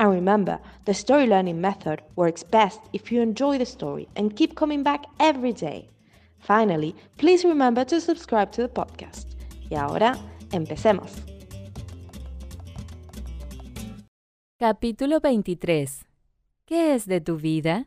[0.00, 4.54] And remember, the story learning method works best if you enjoy the story and keep
[4.54, 5.90] coming back every day.
[6.38, 9.34] Finally, please remember to subscribe to the podcast.
[9.68, 10.16] Y ahora,
[10.52, 11.12] empecemos.
[14.58, 16.06] Capítulo 23.
[16.64, 17.86] ¿Qué es de tu vida?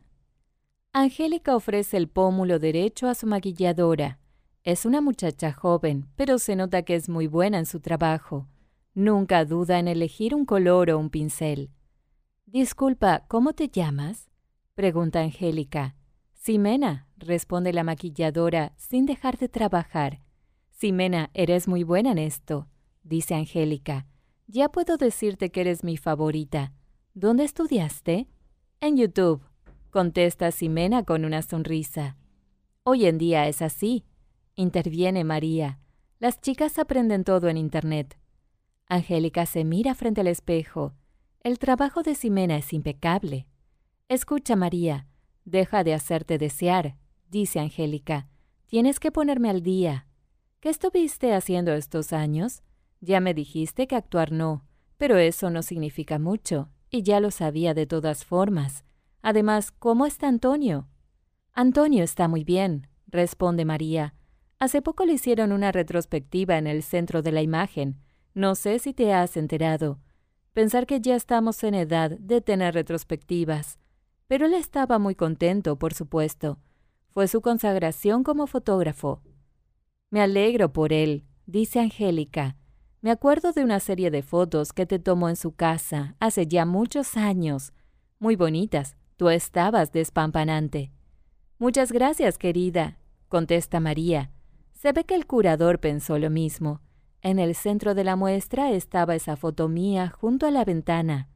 [0.92, 4.20] Angélica ofrece el pómulo derecho a su maquilladora.
[4.62, 8.46] Es una muchacha joven, pero se nota que es muy buena en su trabajo.
[8.94, 11.70] Nunca duda en elegir un color o un pincel.
[12.54, 14.30] Disculpa, ¿cómo te llamas?
[14.76, 15.96] pregunta Angélica.
[16.34, 20.20] Simena, responde la maquilladora sin dejar de trabajar.
[20.70, 22.68] Simena, eres muy buena en esto,
[23.02, 24.06] dice Angélica.
[24.46, 26.72] Ya puedo decirte que eres mi favorita.
[27.12, 28.28] ¿Dónde estudiaste?
[28.80, 29.42] En YouTube,
[29.90, 32.16] contesta Simena con una sonrisa.
[32.84, 34.04] Hoy en día es así,
[34.54, 35.80] interviene María.
[36.20, 38.16] Las chicas aprenden todo en Internet.
[38.86, 40.94] Angélica se mira frente al espejo
[41.44, 43.46] el trabajo de Simena es impecable.
[44.08, 45.06] Escucha, María,
[45.44, 46.96] deja de hacerte desear,
[47.28, 48.28] dice Angélica.
[48.64, 50.06] Tienes que ponerme al día.
[50.60, 52.62] ¿Qué estuviste haciendo estos años?
[53.02, 54.64] Ya me dijiste que actuar no,
[54.96, 58.86] pero eso no significa mucho, y ya lo sabía de todas formas.
[59.20, 60.88] Además, ¿cómo está Antonio?
[61.52, 64.14] Antonio está muy bien, responde María.
[64.58, 68.00] Hace poco le hicieron una retrospectiva en el centro de la imagen.
[68.32, 70.00] No sé si te has enterado.
[70.54, 73.80] Pensar que ya estamos en edad de tener retrospectivas.
[74.28, 76.60] Pero él estaba muy contento, por supuesto.
[77.10, 79.20] Fue su consagración como fotógrafo.
[80.10, 82.56] Me alegro por él, dice Angélica.
[83.00, 86.64] Me acuerdo de una serie de fotos que te tomó en su casa hace ya
[86.64, 87.72] muchos años.
[88.20, 88.96] Muy bonitas.
[89.16, 90.92] Tú estabas despampanante.
[91.58, 94.30] Muchas gracias, querida, contesta María.
[94.72, 96.80] Se ve que el curador pensó lo mismo.
[97.24, 101.30] En el centro de la muestra estaba esa foto mía junto a la ventana.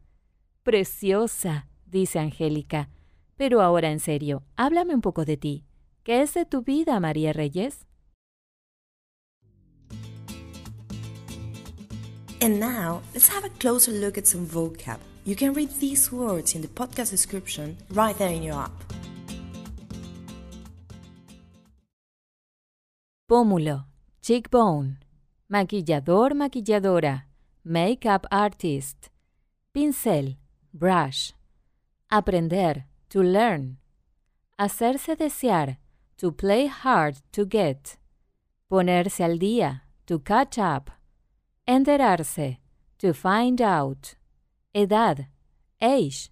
[0.62, 2.90] Preciosa, dice Angélica.
[3.38, 5.64] Pero ahora en serio, háblame un poco de ti.
[6.02, 7.86] ¿Qué es de tu vida, María Reyes?
[12.42, 14.98] And now, let's have a closer look at some vocab.
[15.24, 18.72] You can read these words in the podcast description right there in your app.
[23.26, 23.86] Pómulo,
[24.20, 25.07] cheekbone.
[25.50, 27.24] Maquillador, maquilladora,
[27.64, 29.10] makeup artist,
[29.72, 30.36] pincel,
[30.72, 31.32] brush,
[32.10, 33.78] aprender, to learn,
[34.58, 35.78] hacerse desear,
[36.16, 37.96] to play hard to get,
[38.70, 40.90] ponerse al día, to catch up,
[41.66, 42.58] enterarse,
[42.98, 44.16] to find out,
[44.74, 45.28] edad,
[45.80, 46.30] age,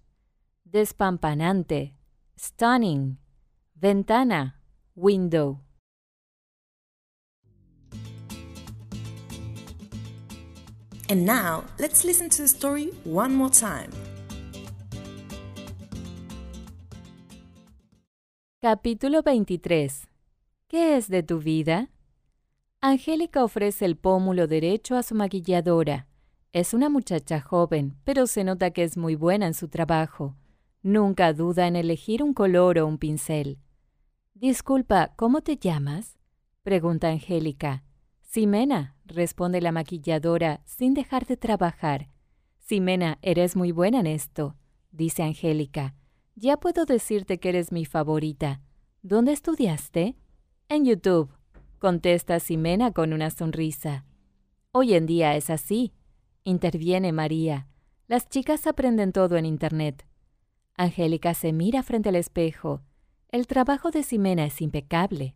[0.69, 1.93] despampanante,
[2.35, 3.17] stunning,
[3.75, 4.55] ventana,
[4.95, 5.61] window.
[11.09, 13.89] And now, let's listen to the story one more time.
[18.61, 20.05] Capítulo 23.
[20.67, 21.89] ¿Qué es de tu vida?
[22.81, 26.07] Angélica ofrece el pómulo derecho a su maquilladora.
[26.51, 30.35] Es una muchacha joven, pero se nota que es muy buena en su trabajo.
[30.81, 33.59] Nunca duda en elegir un color o un pincel.
[34.33, 36.17] Disculpa, ¿cómo te llamas?
[36.63, 37.85] pregunta Angélica.
[38.23, 42.09] Simena, responde la maquilladora sin dejar de trabajar.
[42.59, 44.55] Simena, eres muy buena en esto,
[44.91, 45.95] dice Angélica.
[46.35, 48.61] Ya puedo decirte que eres mi favorita.
[49.01, 50.15] ¿Dónde estudiaste?
[50.69, 51.31] En YouTube,
[51.79, 54.05] contesta Simena con una sonrisa.
[54.71, 55.93] Hoy en día es así,
[56.43, 57.67] interviene María.
[58.07, 60.05] Las chicas aprenden todo en Internet.
[60.75, 62.81] Angélica se mira frente al espejo.
[63.29, 65.35] El trabajo de Simena es impecable.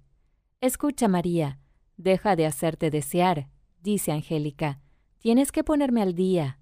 [0.61, 1.59] Escucha, María,
[2.01, 3.47] Deja de hacerte desear,
[3.81, 4.79] dice Angélica.
[5.19, 6.59] Tienes que ponerme al día.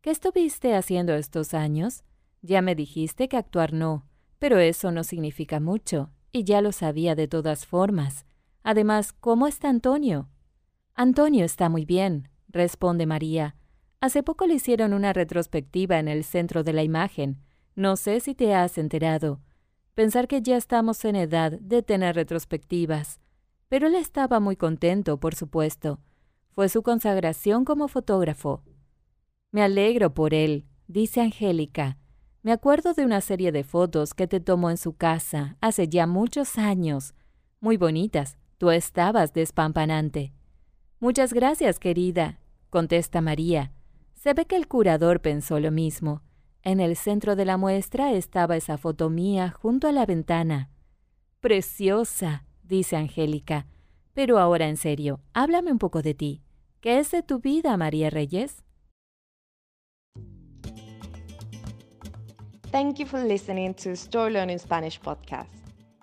[0.00, 2.04] ¿Qué estuviste haciendo estos años?
[2.42, 4.06] Ya me dijiste que actuar no,
[4.38, 8.24] Pero eso no significa mucho, y ya lo sabía de todas formas.
[8.62, 10.30] Además, ¿cómo está Antonio?
[10.94, 13.56] Antonio está muy bien, responde María.
[14.00, 17.42] Hace poco le hicieron una retrospectiva en el centro de la imagen.
[17.74, 19.40] No sé si te has enterado.
[19.94, 23.20] Pensar que ya estamos en edad de tener retrospectivas.
[23.68, 26.00] Pero él estaba muy contento, por supuesto.
[26.52, 28.62] Fue su consagración como fotógrafo.
[29.52, 31.98] Me alegro por él, dice Angélica.
[32.42, 36.06] Me acuerdo de una serie de fotos que te tomó en su casa hace ya
[36.06, 37.14] muchos años.
[37.60, 38.38] Muy bonitas.
[38.60, 40.34] Tú estabas despampanante.
[40.98, 43.72] Muchas gracias, querida, contesta María.
[44.12, 46.20] Se ve que el curador pensó lo mismo.
[46.62, 50.68] En el centro de la muestra estaba esa foto mía junto a la ventana.
[51.40, 53.66] Preciosa, dice Angélica.
[54.20, 56.42] Pero ahora en serio, háblame un poco de ti.
[56.82, 58.62] ¿Qué es de tu vida, María Reyes?
[62.70, 65.48] Thank you for listening to Story Learning Spanish podcast.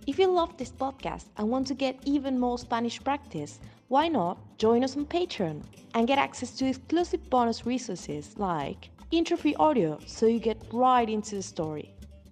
[0.08, 4.40] If you love this podcast and want to get even more Spanish practice, why not
[4.58, 5.62] join us on Patreon
[5.94, 11.36] and get access to exclusive bonus resources like intro-free audio so you get right into
[11.36, 11.94] the story,